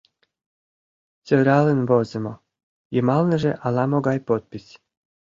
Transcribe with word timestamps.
Сӧралын 1.25 1.79
возымо, 1.89 2.33
йымалныже 2.95 3.51
ала-могай 3.65 4.19
подпись. 4.27 4.69